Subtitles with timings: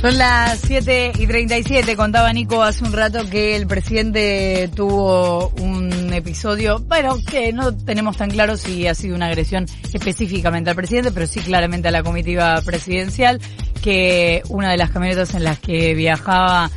[0.00, 6.10] Son las 7 y 37, contaba Nico hace un rato que el presidente tuvo un
[6.14, 11.10] episodio, bueno, que no tenemos tan claro si ha sido una agresión específicamente al presidente,
[11.12, 13.42] pero sí claramente a la comitiva presidencial,
[13.82, 16.70] que una de las camionetas en las que viajaba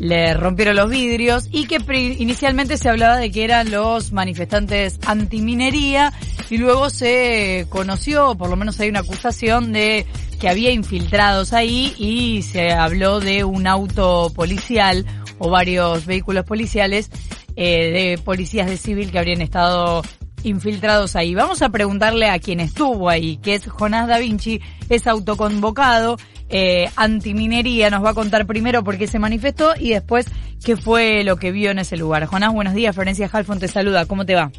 [0.00, 1.76] le rompieron los vidrios y que
[2.18, 6.12] inicialmente se hablaba de que eran los manifestantes antiminería
[6.50, 10.06] y luego se conoció, por lo menos hay una acusación de
[10.40, 15.06] que había infiltrados ahí y se habló de un auto policial
[15.38, 17.10] o varios vehículos policiales
[17.56, 20.02] eh, de policías de civil que habrían estado
[20.42, 21.34] infiltrados ahí.
[21.34, 26.16] Vamos a preguntarle a quien estuvo ahí, que es Jonás Da Vinci, es autoconvocado,
[26.50, 30.26] eh, antiminería, nos va a contar primero por qué se manifestó y después
[30.62, 32.26] qué fue lo que vio en ese lugar.
[32.26, 34.52] Jonás, buenos días, Florencia Halfon te saluda, ¿cómo te va?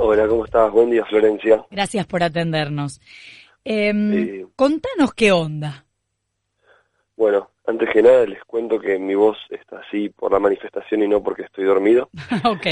[0.00, 0.70] Hola, ¿cómo estás?
[0.70, 1.64] Buen día, Florencia.
[1.72, 3.00] Gracias por atendernos.
[3.64, 5.84] Eh, Contanos qué onda.
[7.16, 11.08] Bueno, antes que nada les cuento que mi voz está así por la manifestación y
[11.08, 12.10] no porque estoy dormido.
[12.44, 12.66] ok.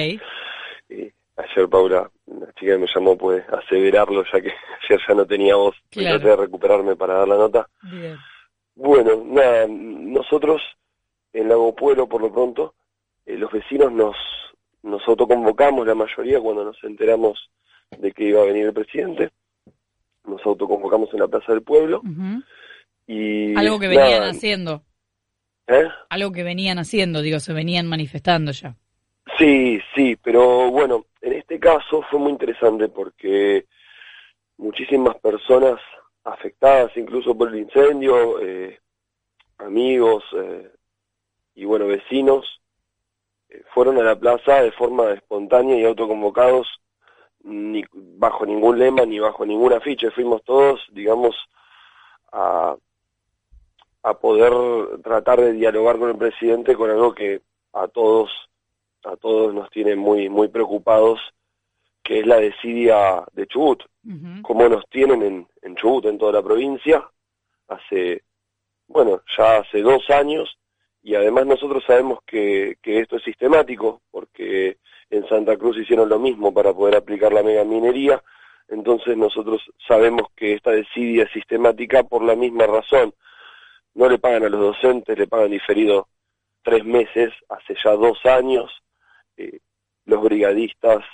[1.37, 4.53] ayer Paula, la chica me llamó, puede aseverarlo, ya que
[4.89, 5.75] ayer ya no tenía voz.
[5.91, 6.21] Claro.
[6.21, 7.69] Traté de recuperarme para dar la nota.
[7.83, 8.17] Bien.
[8.77, 10.63] Bueno, nada, nosotros
[11.33, 12.75] en Lago Pueblo, por lo pronto,
[13.25, 14.17] eh, los vecinos nos,
[14.87, 17.51] nos autoconvocamos, la mayoría, cuando nos enteramos
[17.99, 19.31] de que iba a venir el presidente
[20.27, 22.03] nos autoconvocamos en la Plaza del Pueblo.
[23.07, 24.83] y Algo que venían haciendo.
[25.67, 25.89] ¿Eh?
[26.11, 28.77] Algo que venían haciendo, digo, se venían manifestando ya.
[29.39, 33.67] Sí, sí, pero bueno, en este caso fue muy interesante porque
[34.57, 35.81] muchísimas personas
[36.25, 38.79] afectadas incluso por el incendio, eh,
[39.59, 40.71] amigos eh,
[41.57, 42.61] y bueno, vecinos,
[43.73, 46.67] fueron a la plaza de forma espontánea y autoconvocados
[47.45, 51.37] ni bajo ningún lema ni bajo ninguna ficha, fuimos todos, digamos,
[52.33, 52.77] a,
[54.03, 54.53] a poder
[55.03, 57.43] tratar de dialogar con el presidente con algo que
[57.73, 58.31] a todos
[59.05, 61.21] a todos nos tiene muy muy preocupados
[62.07, 63.83] que es la desidia de Chubut,
[64.43, 67.05] como nos tienen en, en Chubut, en toda la provincia,
[67.67, 68.23] hace,
[68.87, 70.57] bueno, ya hace dos años,
[71.07, 74.79] y además nosotros sabemos que, que esto es sistemático, porque
[75.09, 78.21] en Santa Cruz hicieron lo mismo para poder aplicar la mega minería,
[78.67, 83.15] entonces nosotros sabemos que esta desidia es sistemática por la misma razón.
[83.95, 86.09] No le pagan a los docentes, le pagan diferido
[86.65, 88.69] tres meses, hace ya dos años,
[89.37, 89.61] eh,
[90.07, 91.05] los brigadistas,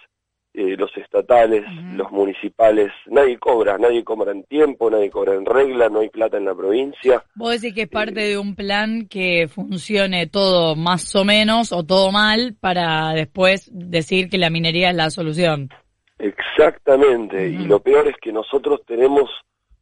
[0.54, 1.64] eh, los estatales,
[1.94, 6.36] los municipales, nadie cobra, nadie cobra en tiempo, nadie cobra en regla, no hay plata
[6.36, 7.24] en la provincia.
[7.34, 11.84] Vos decís que es parte de un plan que funcione todo más o menos o
[11.84, 15.70] todo mal para después decir que la minería es la solución.
[16.18, 19.30] Exactamente, y lo peor es que nosotros tenemos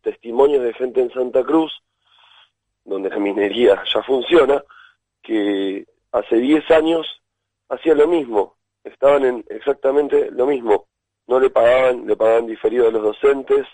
[0.03, 1.73] testimonios de gente en Santa Cruz,
[2.85, 4.63] donde la minería ya funciona,
[5.21, 7.07] que hace 10 años
[7.69, 10.87] hacía lo mismo, estaban en exactamente lo mismo.
[11.27, 13.67] No le pagaban, le pagaban diferido a los docentes,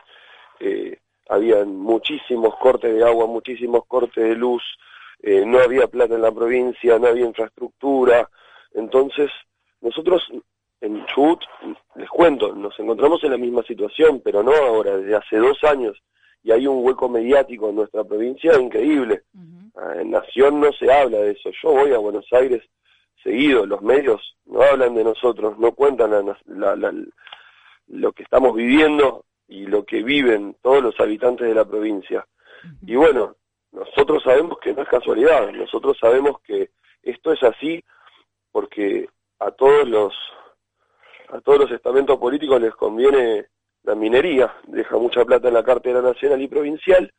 [0.60, 4.62] eh, habían muchísimos cortes de agua, muchísimos cortes de luz,
[5.22, 8.28] eh, no había plata en la provincia, no había infraestructura.
[8.74, 9.30] Entonces,
[9.80, 10.22] nosotros
[10.80, 11.40] en Chubut,
[11.94, 16.00] les cuento, nos encontramos en la misma situación, pero no ahora, desde hace dos años,
[16.42, 19.22] y hay un hueco mediático en nuestra provincia increíble.
[19.74, 21.50] Ah, en Nación no se habla de eso.
[21.62, 22.62] Yo voy a Buenos Aires
[23.26, 26.36] seguido, los medios no hablan de nosotros, no cuentan
[27.88, 32.24] lo que estamos viviendo y lo que viven todos los habitantes de la provincia.
[32.86, 33.34] Y bueno,
[33.72, 36.70] nosotros sabemos que no es casualidad, nosotros sabemos que
[37.02, 37.82] esto es así
[38.52, 39.08] porque
[39.40, 40.14] a todos los
[41.28, 43.46] a todos los estamentos políticos les conviene
[43.82, 47.12] la minería, deja mucha plata en la cartera nacional y provincial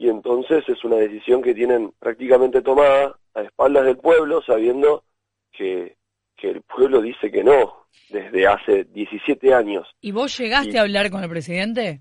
[0.00, 5.04] y entonces es una decisión que tienen prácticamente tomada a espaldas del pueblo, sabiendo
[5.52, 5.98] que,
[6.38, 9.86] que el pueblo dice que no, desde hace 17 años.
[10.00, 12.00] ¿Y vos llegaste a hablar con el presidente?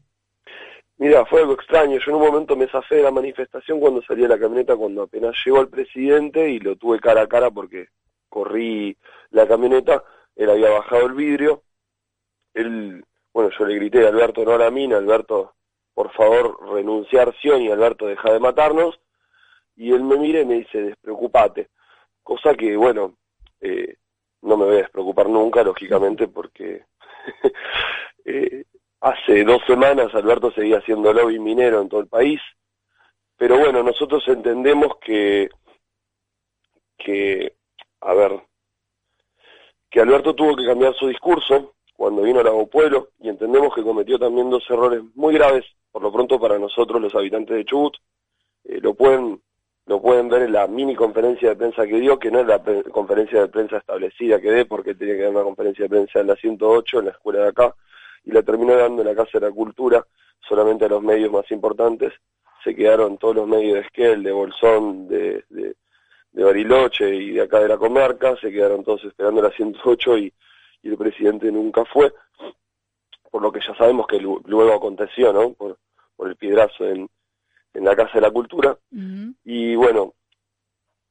[0.98, 2.00] Mira, fue algo extraño.
[2.00, 5.02] Yo en un momento me zafé de la manifestación cuando salí de la camioneta, cuando
[5.02, 7.90] apenas llegó el presidente y lo tuve cara a cara porque
[8.30, 8.96] corrí
[9.32, 10.06] la camioneta.
[10.38, 11.64] él había bajado el vidrio,
[12.54, 13.04] él,
[13.34, 15.56] bueno, yo le grité, Alberto, no a la mina, Alberto,
[16.00, 19.02] por favor, renunciar y Alberto, deja de matarnos,
[19.76, 21.72] y él me mira y me dice, despreocupate,
[22.24, 23.18] cosa que, bueno,
[23.60, 23.98] eh,
[24.44, 26.86] no me voy a despreocupar nunca, lógicamente, porque
[28.24, 28.64] eh,
[29.02, 32.40] hace dos semanas Alberto seguía haciendo lobby minero en todo el país,
[33.36, 35.50] pero bueno, nosotros entendemos que,
[36.98, 37.58] que,
[38.00, 38.42] a ver,
[39.90, 44.18] que Alberto tuvo que cambiar su discurso cuando vino a Pueblo y entendemos que cometió
[44.18, 47.98] también dos errores muy graves, por lo pronto para nosotros los habitantes de Chubut,
[48.64, 49.42] eh, lo pueden
[49.86, 52.62] lo pueden ver en la mini conferencia de prensa que dio, que no es la
[52.90, 56.28] conferencia de prensa establecida que dé, porque tenía que dar una conferencia de prensa en
[56.28, 57.76] la 108, en la escuela de acá,
[58.24, 60.06] y la terminó dando en la Casa de la Cultura,
[60.48, 62.14] solamente a los medios más importantes.
[62.64, 65.76] Se quedaron todos los medios de Esquel, de Bolsón, de, de,
[66.32, 70.34] Bariloche y de acá de la comarca, se quedaron todos esperando la 108 y,
[70.82, 72.14] y el presidente nunca fue,
[73.32, 75.54] por lo que ya sabemos que luego aconteció, ¿no?
[75.54, 75.78] Por,
[76.16, 77.10] por el piedrazo en,
[77.74, 78.78] en la Casa de la Cultura.
[79.44, 80.14] Y bueno,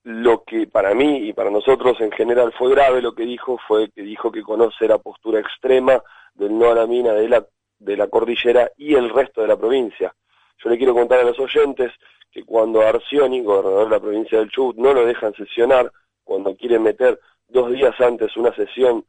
[0.05, 3.91] lo que para mí y para nosotros en general fue grave lo que dijo fue
[3.91, 6.03] que dijo que conoce la postura extrema
[6.35, 7.47] del no a la mina de la,
[7.79, 10.15] de la cordillera y el resto de la provincia.
[10.63, 11.93] Yo le quiero contar a los oyentes
[12.31, 15.93] que cuando Arcioni, gobernador de la provincia del Chubut, no lo dejan sesionar,
[16.25, 17.19] cuando quiere meter
[17.49, 19.05] dos días antes una sesión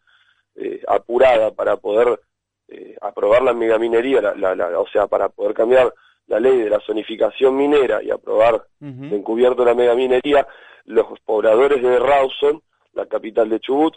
[0.60, 2.20] eh, apurada para poder
[2.68, 5.94] eh, aprobar la megaminería, la, o sea, para poder cambiar
[6.28, 10.46] la ley de la zonificación minera y aprobar encubierto la megaminería,
[10.86, 12.62] los pobladores de Rawson,
[12.94, 13.96] la capital de Chubut,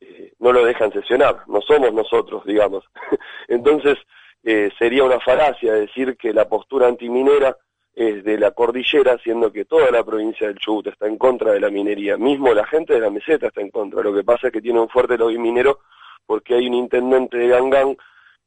[0.00, 2.84] eh, no lo dejan sesionar, no somos nosotros, digamos.
[3.48, 3.98] Entonces,
[4.42, 7.56] eh, sería una falacia decir que la postura antiminera
[7.94, 11.60] es de la cordillera, siendo que toda la provincia del Chubut está en contra de
[11.60, 12.16] la minería.
[12.16, 14.02] Mismo la gente de la meseta está en contra.
[14.02, 15.80] Lo que pasa es que tiene un fuerte lobby minero
[16.26, 17.96] porque hay un intendente de Gangán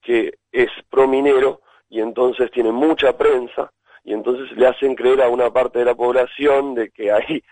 [0.01, 3.71] que es pro-minero y entonces tiene mucha prensa
[4.03, 7.43] y entonces le hacen creer a una parte de la población de que hay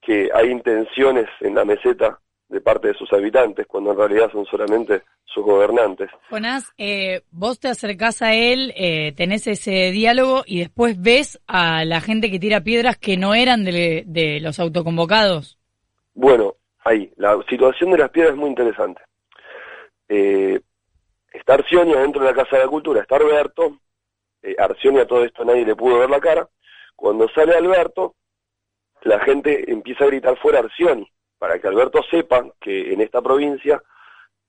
[0.00, 4.44] que hay intenciones en la meseta de parte de sus habitantes, cuando en realidad son
[4.46, 6.10] solamente sus gobernantes.
[6.30, 11.84] Jonás, eh, vos te acercás a él, eh, tenés ese diálogo y después ves a
[11.84, 15.58] la gente que tira piedras que no eran de, de los autoconvocados.
[16.14, 16.54] Bueno,
[16.84, 19.02] ahí, la situación de las piedras es muy interesante.
[20.08, 20.60] Eh,
[21.32, 23.78] está Arcionia dentro de la Casa de la Cultura, está Alberto,
[24.42, 26.48] eh, Arcionia todo esto nadie le pudo ver la cara,
[26.94, 28.14] cuando sale Alberto,
[29.02, 33.82] la gente empieza a gritar fuera Arcioni, para que Alberto sepa que en esta provincia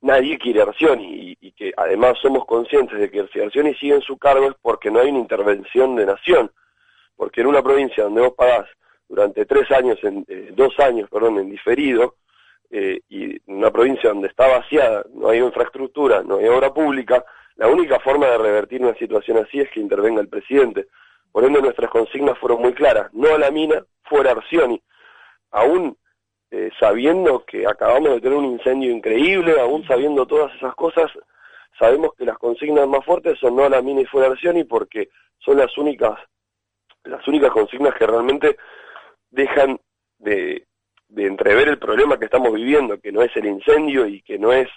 [0.01, 4.17] nadie quiere Arcioni y, que además somos conscientes de que si Arcioni sigue en su
[4.17, 6.51] cargo es porque no hay una intervención de nación,
[7.15, 8.65] porque en una provincia donde vos pagás
[9.07, 12.15] durante tres años, en, eh, dos años, perdón, en diferido,
[12.69, 17.23] eh, y una provincia donde está vaciada, no hay infraestructura, no hay obra pública,
[17.55, 20.87] la única forma de revertir una situación así es que intervenga el presidente.
[21.31, 24.81] Por ende, nuestras consignas fueron muy claras, no a la mina, fuera Arcioni.
[25.51, 25.97] Aún
[26.51, 31.11] eh, sabiendo que acabamos de tener un incendio increíble, aún sabiendo todas esas cosas,
[31.77, 35.09] sabemos que las consignas más fuertes son no a la mina y fuera Arcioni porque
[35.39, 36.19] son las únicas,
[37.03, 38.57] las únicas consignas que realmente
[39.29, 39.79] dejan
[40.17, 40.65] de,
[41.09, 44.53] de entrever el problema que estamos viviendo, que no es el incendio y que no
[44.53, 44.69] es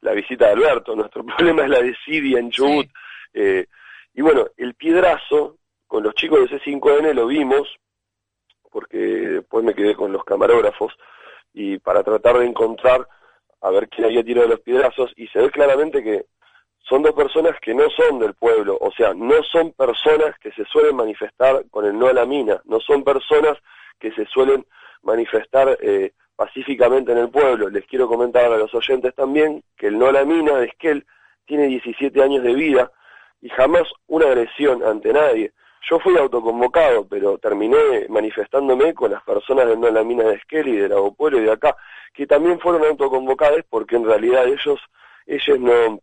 [0.00, 2.86] la visita de Alberto, nuestro problema es la desidia en Chubut.
[3.32, 3.66] Eh,
[4.14, 7.68] y bueno, el piedrazo, con los chicos de C5N lo vimos,
[8.70, 10.92] porque después me quedé con los camarógrafos,
[11.54, 13.08] y para tratar de encontrar
[13.62, 16.26] a ver quién había tirado los piedrazos, y se ve claramente que
[16.86, 20.66] son dos personas que no son del pueblo, o sea, no son personas que se
[20.66, 23.56] suelen manifestar con el no a la mina, no son personas
[23.98, 24.66] que se suelen
[25.02, 27.70] manifestar eh, pacíficamente en el pueblo.
[27.70, 31.06] Les quiero comentar a los oyentes también que el no a la mina de Esquel
[31.46, 32.90] tiene 17 años de vida
[33.40, 35.52] y jamás una agresión ante nadie.
[35.90, 40.76] Yo fui autoconvocado, pero terminé manifestándome con las personas a la mina de Esquel y
[40.76, 41.76] del Pueblo y de acá,
[42.14, 44.80] que también fueron autoconvocados porque en realidad ellos,
[45.26, 46.00] ellos no,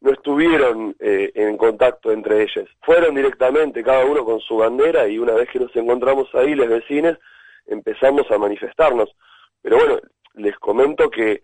[0.00, 2.68] no estuvieron eh, en contacto entre ellos.
[2.82, 6.68] Fueron directamente, cada uno con su bandera, y una vez que nos encontramos ahí, les
[6.68, 7.18] vecinos,
[7.66, 9.14] empezamos a manifestarnos.
[9.62, 10.00] Pero bueno,
[10.34, 11.42] les comento que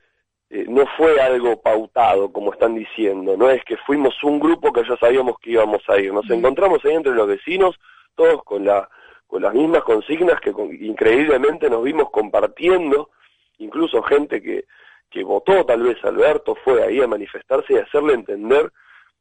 [0.54, 4.84] eh, no fue algo pautado, como están diciendo, no es que fuimos un grupo que
[4.86, 7.80] ya sabíamos que íbamos a ir, nos encontramos ahí entre los vecinos,
[8.14, 8.86] todos con, la,
[9.26, 13.08] con las mismas consignas que increíblemente nos vimos compartiendo,
[13.56, 14.66] incluso gente que,
[15.08, 18.70] que votó tal vez Alberto fue ahí a manifestarse y hacerle entender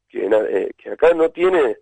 [0.09, 1.77] que, eh, que acá no tiene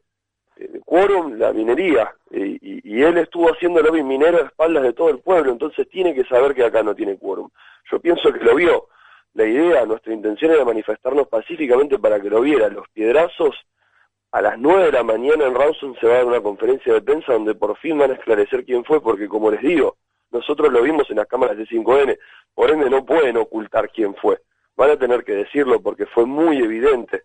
[0.58, 2.14] eh, quórum la minería.
[2.30, 6.26] Y, él estuvo haciendo lobby minero a espaldas de todo el pueblo, entonces tiene que
[6.26, 7.50] saber que acá no tiene quórum.
[7.90, 8.90] Yo pienso que lo vio,
[9.40, 12.68] la idea, nuestra intención era manifestarnos pacíficamente para que lo viera.
[12.68, 13.56] Los piedrazos,
[14.32, 17.02] a las 9 de la mañana en Rawson se va a dar una conferencia de
[17.02, 19.96] prensa donde por fin van a esclarecer quién fue, porque como les digo,
[20.30, 22.20] nosotros lo vimos en las cámaras de 5N,
[22.54, 24.42] por ende no pueden ocultar quién fue.
[24.76, 27.24] Van a tener que decirlo porque fue muy evidente.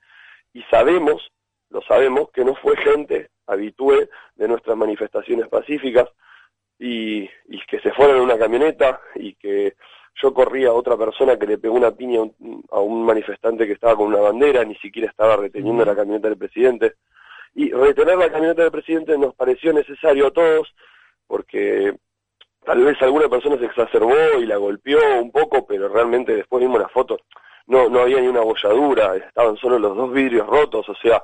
[0.53, 1.33] Y sabemos,
[1.71, 6.09] lo sabemos, que no fue gente habitué de nuestras manifestaciones pacíficas
[6.79, 9.75] y, y que se fueron en una camioneta y que
[10.23, 12.21] yo corría a otra persona que le pegó una piña
[12.71, 16.39] a un manifestante que estaba con una bandera, ni siquiera estaba reteniendo la camioneta del
[16.39, 16.95] presidente.
[17.55, 20.75] Y retener la camioneta del presidente nos pareció necesario a todos,
[21.27, 21.95] porque
[22.65, 26.81] tal vez alguna persona se exacerbó y la golpeó un poco, pero realmente después vimos
[26.81, 27.19] la foto,
[27.67, 31.23] no, no había ni una bolladura, estaban solo los dos vidrios rotos, o sea,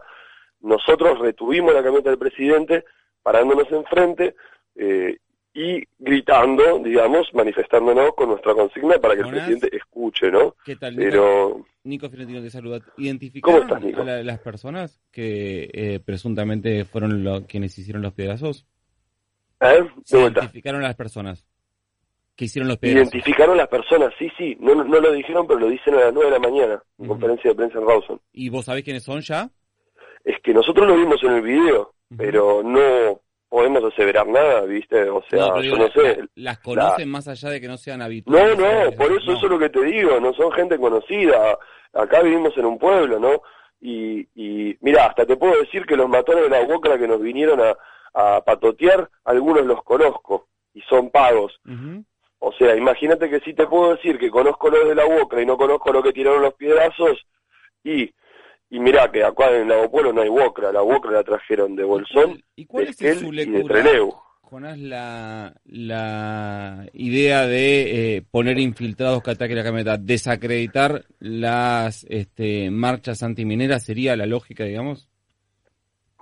[0.61, 2.85] nosotros retuvimos la camioneta del presidente
[3.23, 4.35] parándonos enfrente
[4.75, 5.19] eh,
[5.53, 10.55] y gritando, digamos, manifestándonos con nuestra consigna para que el presidente escuche, ¿no?
[10.65, 10.95] ¿Qué tal?
[10.95, 11.67] Pero...
[11.83, 12.81] Nico Fiorentino te saluda.
[12.99, 14.03] ¿Identificaron ¿Cómo estás, Nico?
[14.03, 18.67] a las personas que eh, presuntamente fueron lo, quienes hicieron los piedrazos?
[19.61, 19.83] ¿Eh?
[20.13, 20.41] Vuelta.
[20.41, 21.45] ¿Identificaron a las personas
[22.37, 23.13] que hicieron los piedrazos?
[23.13, 24.57] Identificaron las personas, sí, sí.
[24.61, 27.09] No, no, no lo dijeron, pero lo dicen a las 9 de la mañana, en
[27.09, 28.21] conferencia de prensa en Rawson.
[28.33, 29.51] ¿Y vos sabés quiénes son ya?
[30.25, 35.11] Es que nosotros lo vimos en el video, pero no podemos aseverar nada, ¿viste?
[35.11, 36.21] O sea, No, yo no sé.
[36.37, 38.57] ¿Las conocen más allá de que no sean habituales?
[38.57, 41.59] No, no, por eso eso es lo que te digo, no son gente conocida.
[41.93, 43.43] Acá vivimos en un pueblo, ¿no?
[43.81, 47.21] Y, y mira, hasta te puedo decir que los matones de la Boca que nos
[47.21, 47.77] vinieron a,
[48.15, 51.61] a patotear, algunos los conozco y son pagos.
[52.39, 55.47] O sea, imagínate que si te puedo decir que conozco los de la Boca y
[55.47, 57.27] no conozco lo que tiraron los piedrazos
[57.83, 58.15] y
[58.71, 61.83] y mirá que acá en Lago Pueblo no hay Wocra, la Wocra la trajeron de
[61.83, 64.15] Bolsón, ¿Y cuál de es su y de lectura, Trelew.
[64.43, 72.71] Jonás, la, la idea de eh, poner infiltrados que ataquen la camioneta, desacreditar las este,
[72.71, 75.09] marchas antimineras, sería la lógica, digamos?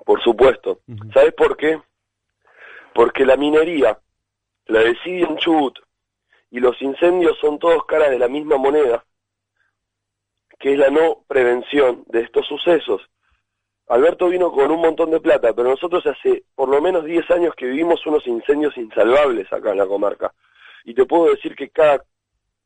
[0.05, 0.81] Por supuesto.
[0.89, 1.11] Ujú.
[1.13, 1.79] ¿Sabes por qué?
[2.95, 3.99] Porque la minería,
[4.67, 5.79] la decide en Chubut,
[6.51, 9.05] y los incendios son todos caras de la misma moneda,
[10.59, 13.03] que es la no prevención de estos sucesos.
[13.89, 17.55] Alberto vino con un montón de plata, pero nosotros hace por lo menos 10 años
[17.55, 20.35] que vivimos unos incendios insalvables acá en la comarca.
[20.85, 22.05] Y te puedo decir que cada,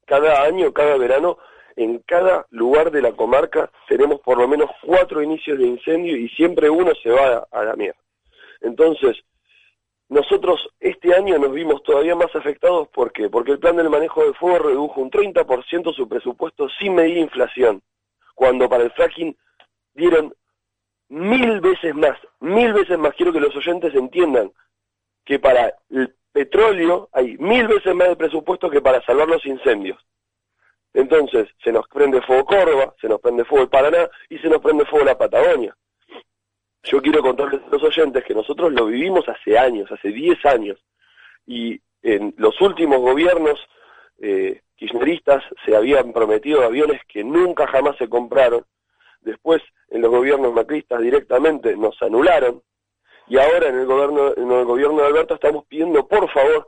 [0.05, 1.39] cada año, cada verano,
[1.77, 6.29] en cada lugar de la comarca tenemos por lo menos cuatro inicios de incendio y
[6.31, 8.01] siempre uno se va a, a la mierda.
[8.61, 9.23] Entonces,
[10.13, 13.31] nosotros este año nos vimos todavía más afectados, ¿por qué?
[13.31, 17.83] Porque el plan del manejo del fuego redujo un 30% su presupuesto sin medir inflación,
[18.35, 19.35] cuando para el fracking
[19.95, 20.35] dieron
[21.09, 23.15] mil veces más, mil veces más.
[23.15, 24.53] Quiero que los oyentes entiendan
[25.25, 29.99] que para el petróleo hay mil veces más de presupuesto que para salvar los incendios.
[30.93, 34.61] Entonces, se nos prende fuego Córdoba, se nos prende fuego el Paraná y se nos
[34.61, 35.75] prende fuego la Patagonia.
[36.85, 40.79] Yo quiero contarles a los oyentes que nosotros lo vivimos hace años, hace 10 años,
[41.47, 43.61] y en los últimos gobiernos
[44.21, 48.65] eh, kirchneristas se habían prometido aviones que nunca jamás se compraron,
[49.21, 52.63] después en los gobiernos macristas directamente nos anularon,
[53.29, 56.67] y ahora en el gobierno, en el gobierno de Alberto estamos pidiendo por favor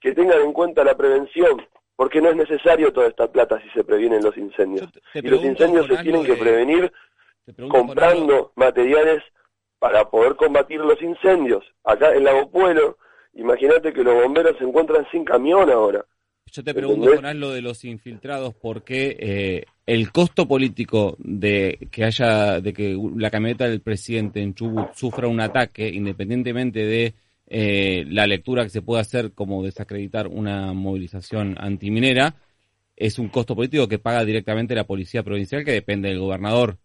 [0.00, 3.84] que tengan en cuenta la prevención, porque no es necesario toda esta plata si se
[3.84, 4.88] previenen los incendios.
[5.12, 6.90] Y los incendios se tienen que prevenir
[7.68, 9.22] comprando materiales
[9.80, 11.64] para poder combatir los incendios.
[11.82, 12.98] Acá en Lago Pueblo,
[13.34, 16.04] imagínate que los bomberos se encuentran sin camión ahora.
[16.52, 17.14] Yo te pregunto.
[17.14, 22.96] Jonás, lo de los infiltrados, porque eh, el costo político de que haya, de que
[23.16, 27.14] la camioneta del presidente en Chubut sufra un ataque, independientemente de
[27.46, 32.34] eh, la lectura que se pueda hacer como desacreditar una movilización antiminera,
[32.96, 36.76] es un costo político que paga directamente la policía provincial, que depende del gobernador.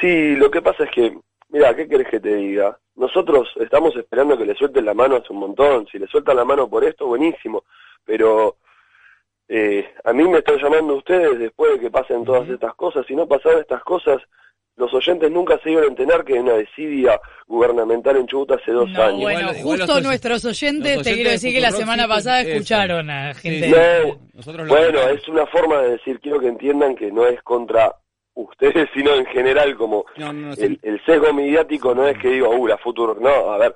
[0.00, 1.18] Sí, lo que pasa es que,
[1.50, 2.78] mira, ¿qué querés que te diga?
[2.96, 5.86] Nosotros estamos esperando que le suelten la mano hace un montón.
[5.90, 7.64] Si le sueltan la mano por esto, buenísimo.
[8.04, 8.56] Pero
[9.48, 13.04] eh, a mí me están llamando ustedes después de que pasen todas estas cosas.
[13.06, 14.18] Si no pasaban estas cosas,
[14.76, 18.72] los oyentes nunca se iban a enterar que hay una desidia gubernamental en Chubut hace
[18.72, 19.20] dos No, años.
[19.20, 22.50] bueno, Igual- justo nuestros oyentes, te quiero decir que la semana sí, pasada eso.
[22.50, 23.66] escucharon a gente.
[23.68, 23.74] Sí,
[24.06, 27.42] No, Nosotros lo Bueno, es una forma de decir, quiero que entiendan que no es
[27.42, 27.94] contra
[28.34, 30.64] ustedes, sino en general, como No, no, no, sí.
[30.64, 33.74] el, el sesgo mediático no es que digo, uh, la Futuro, no, a ver,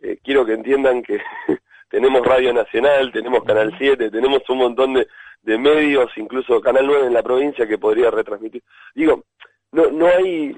[0.00, 1.20] eh, quiero que entiendan que
[1.88, 5.06] tenemos Radio Nacional, tenemos Canal 7, tenemos un montón de,
[5.42, 8.62] de medios, incluso Canal 9 en la provincia que podría retransmitir.
[8.94, 9.24] Digo,
[9.72, 10.56] no, no hay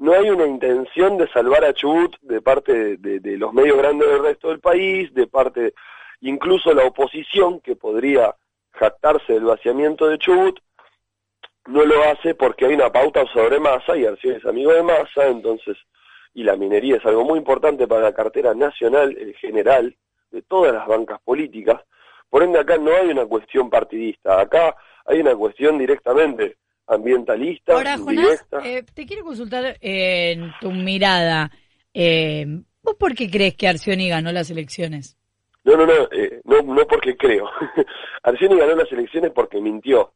[0.00, 3.76] no hay una intención de salvar a Chubut de parte de, de- de los medios
[3.78, 5.74] grandes del resto del país, de parte
[6.20, 8.32] incluso la oposición que podría
[8.70, 10.60] jactarse del vaciamiento de Chubut,
[11.68, 15.26] no lo hace porque hay una pauta sobre masa y Arcioni es amigo de masa,
[15.26, 15.76] entonces,
[16.34, 19.94] y la minería es algo muy importante para la cartera nacional en general
[20.30, 21.80] de todas las bancas políticas,
[22.30, 26.56] por ende acá no hay una cuestión partidista, acá hay una cuestión directamente
[26.86, 27.74] ambientalista.
[27.74, 31.50] Ahora, Jonás, eh, te quiero consultar eh, en tu mirada.
[31.92, 32.46] Eh,
[32.82, 35.16] ¿Vos por qué crees que Arcioni ganó las elecciones?
[35.64, 36.08] No, no, no,
[36.44, 37.48] no, no porque creo.
[38.22, 40.12] Arcioni ganó las elecciones porque mintió.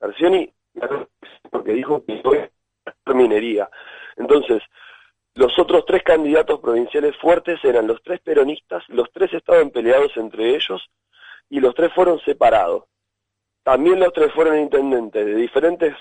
[0.00, 0.50] Arcioni
[1.50, 2.50] porque dijo que
[3.04, 3.68] a minería.
[4.16, 4.62] Entonces,
[5.34, 10.54] los otros tres candidatos provinciales fuertes eran los tres peronistas, los tres estaban peleados entre
[10.54, 10.88] ellos
[11.48, 12.84] y los tres fueron separados.
[13.62, 15.94] También los tres fueron intendentes de diferentes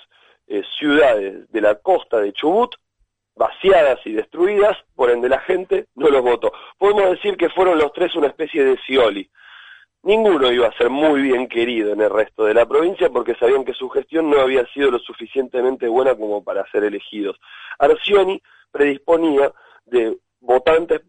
[0.48, 2.75] eh, ciudades de la costa de Chubut,
[3.36, 6.51] vaciadas y destruidas, por ende la gente no los votó.
[6.77, 9.30] Podemos decir que fueron los tres una especie de Scioli.
[10.03, 13.63] Ninguno iba a ser muy bien querido en el resto de la provincia porque sabían
[13.63, 17.39] que su gestión no había sido lo suficientemente buena como para ser elegidos.
[17.79, 19.53] Arcioni predisponía
[19.86, 21.03] de votantes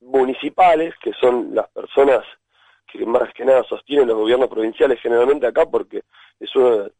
[0.00, 2.24] municipales, que son las personas
[2.86, 6.02] que más que nada sostienen los gobiernos provinciales generalmente acá porque
[6.38, 6.90] es uno,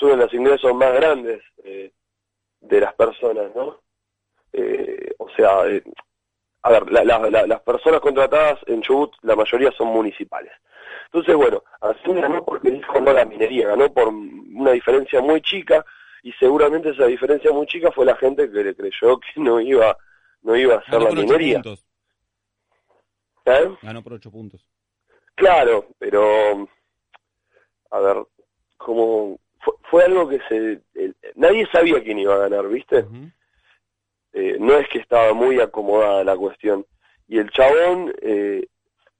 [0.00, 1.92] de los ingresos más grandes eh,
[2.60, 3.80] de las personas, ¿no?
[4.50, 5.82] Eh, o sea, eh,
[6.66, 10.50] a ver, las personas contratadas en Chubut, la mayoría son municipales.
[11.04, 15.84] Entonces, bueno, así ganó porque dijo no la minería, ganó por una diferencia muy chica
[16.24, 19.96] y seguramente esa diferencia muy chica fue la gente que le creyó que no iba
[20.42, 21.62] no iba a hacer la minería.
[23.44, 23.76] ¿Eh?
[23.82, 24.66] Ganó por ocho puntos.
[25.36, 26.68] Claro, pero
[27.92, 28.16] a ver,
[28.76, 29.38] como
[29.88, 30.80] fue, algo que se
[31.36, 33.06] nadie sabía quién iba a ganar, ¿viste?
[34.38, 36.84] Eh, no es que estaba muy acomodada la cuestión.
[37.26, 38.66] Y el chabón, eh,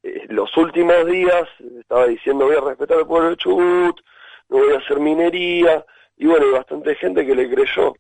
[0.03, 1.49] eh, los últimos días,
[1.81, 3.99] estaba diciendo voy a respetar el pueblo de Chubut,
[4.51, 5.87] no voy a hacer minería,
[6.19, 7.95] y bueno, hay bastante gente que le creyó.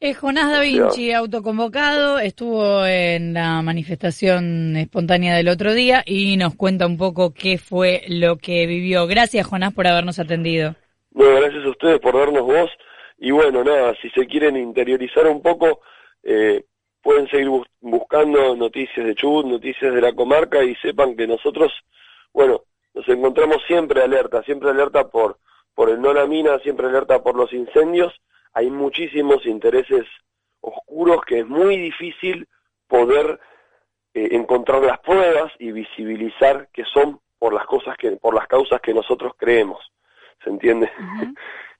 [0.00, 6.54] Es Jonás Da Vinci, autoconvocado, estuvo en la manifestación espontánea del otro día y nos
[6.56, 9.06] cuenta un poco qué fue lo que vivió.
[9.06, 10.76] Gracias, Jonás, por habernos atendido.
[11.10, 12.70] Bueno, gracias a ustedes por darnos voz.
[13.18, 15.80] Y bueno, nada, si se quieren interiorizar un poco,
[16.22, 16.64] eh,
[17.02, 17.50] pueden seguir
[17.80, 21.72] buscando noticias de Chubut, noticias de la comarca y sepan que nosotros,
[22.32, 22.62] bueno,
[22.94, 25.38] nos encontramos siempre alerta, siempre alerta por,
[25.74, 28.12] por el no la mina, siempre alerta por los incendios.
[28.52, 30.04] Hay muchísimos intereses
[30.60, 32.48] oscuros que es muy difícil
[32.88, 33.40] poder
[34.14, 38.80] eh, encontrar las pruebas y visibilizar que son por las cosas que por las causas
[38.80, 39.80] que nosotros creemos.
[40.42, 40.90] Se entiende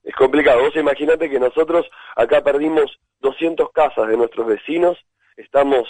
[0.05, 4.97] es complicado vos imaginate que nosotros acá perdimos 200 casas de nuestros vecinos
[5.37, 5.88] estamos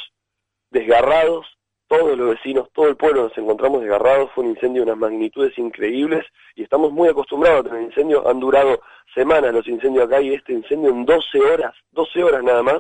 [0.71, 1.47] desgarrados
[1.87, 5.57] todos los vecinos, todo el pueblo nos encontramos desgarrados, fue un incendio de unas magnitudes
[5.59, 6.25] increíbles
[6.55, 8.81] y estamos muy acostumbrados a tener incendios, han durado
[9.15, 12.79] semanas los incendios acá y este incendio en 12 horas, 12 horas nada más,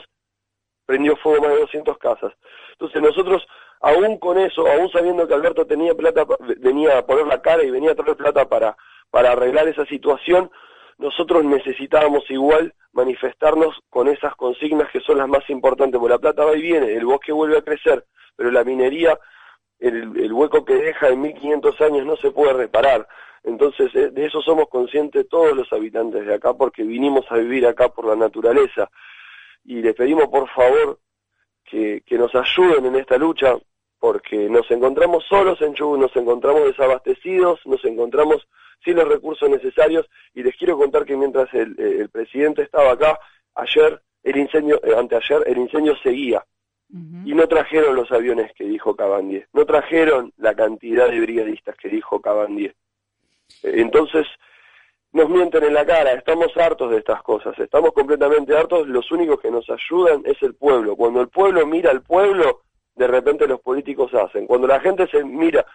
[0.86, 2.32] prendió fuego más de 200 casas.
[2.72, 3.46] Entonces nosotros,
[3.80, 6.26] aún con eso, aún sabiendo que Alberto tenía plata,
[6.58, 8.76] venía a poner la cara y venía a traer plata para,
[9.10, 10.50] para arreglar esa situación,
[10.98, 16.44] nosotros necesitábamos igual manifestarnos con esas consignas que son las más importantes, porque la plata
[16.44, 18.04] va y viene, el bosque vuelve a crecer,
[18.36, 19.18] pero la minería,
[19.80, 23.06] el, hueco que deja en 1500 años no se puede reparar.
[23.42, 27.66] Entonces, eh, de eso somos conscientes todos los habitantes de acá, porque vinimos a vivir
[27.66, 28.90] acá por la naturaleza.
[29.64, 30.98] Y les pedimos, por favor,
[31.64, 33.54] que, que nos ayuden en esta lucha,
[33.98, 38.46] porque nos encontramos solos en Chubut, nos encontramos desabastecidos, nos encontramos
[38.82, 43.18] sin los recursos necesarios, y les quiero contar que mientras el, el presidente estaba acá,
[43.54, 46.44] ayer, el incendio, eh, anteayer, el incendio seguía.
[47.24, 51.88] Y no trajeron los aviones que dijo Cabandier, no trajeron la cantidad de brigadistas que
[51.88, 52.76] dijo Cabandier.
[53.64, 54.28] Eh, entonces,
[55.10, 59.40] nos mienten en la cara, estamos hartos de estas cosas, estamos completamente hartos, los únicos
[59.40, 60.94] que nos ayudan es el pueblo.
[60.94, 62.62] Cuando el pueblo mira al pueblo,
[62.94, 64.46] de repente los políticos hacen.
[64.46, 65.66] Cuando la gente se mira,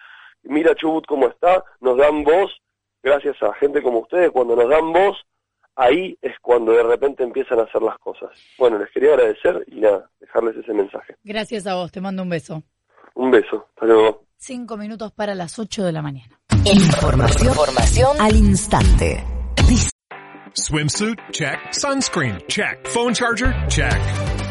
[0.43, 2.61] mira Chubut como está, nos dan voz,
[3.03, 5.17] gracias a gente como ustedes, cuando nos dan voz,
[5.75, 8.29] ahí es cuando de repente empiezan a hacer las cosas.
[8.57, 11.15] Bueno, les quería agradecer y nada, dejarles ese mensaje.
[11.23, 12.63] Gracias a vos, te mando un beso.
[13.15, 14.23] Un beso, hasta luego.
[14.37, 16.39] Cinco minutos para las ocho de la mañana.
[16.65, 19.23] Información, Información al instante.
[20.53, 21.19] Swimsuit?
[21.31, 21.71] Check.
[21.71, 22.37] Sunscreen?
[22.47, 22.85] Check.
[22.87, 23.53] Phone charger?
[23.67, 24.28] Check.